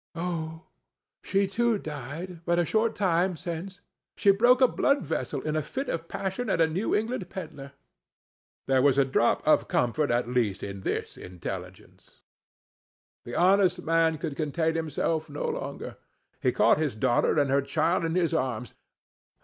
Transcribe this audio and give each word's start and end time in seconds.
"Oh, 0.15 0.63
she 1.21 1.45
too 1.45 1.73
had 1.73 1.83
died 1.83 2.41
but 2.43 2.57
a 2.57 2.65
short 2.65 2.95
time 2.95 3.37
since; 3.37 3.81
she 4.17 4.31
broke 4.31 4.59
a 4.59 4.67
blood 4.67 5.03
vessel 5.03 5.41
in 5.43 5.55
a 5.55 5.61
fit 5.61 5.89
of 5.89 6.07
passion 6.07 6.49
at 6.49 6.59
a 6.59 6.65
New 6.65 6.95
England 6.95 7.29
peddler." 7.29 7.73
There 8.65 8.81
was 8.81 8.97
a 8.97 9.05
drop 9.05 9.47
of 9.47 9.67
comfort, 9.67 10.09
at 10.09 10.27
least, 10.27 10.63
in 10.63 10.81
this 10.81 11.17
intelli[Pg 11.17 11.75
18]gence. 11.75 12.21
The 13.25 13.35
honest 13.35 13.83
man 13.83 14.17
could 14.17 14.35
contain 14.35 14.73
himself 14.73 15.29
no 15.29 15.47
longer. 15.47 15.97
He 16.41 16.51
caught 16.51 16.79
his 16.79 16.95
daughter 16.95 17.37
and 17.37 17.51
her 17.51 17.61
child 17.61 18.03
in 18.03 18.15
his 18.15 18.33
arms. 18.33 18.73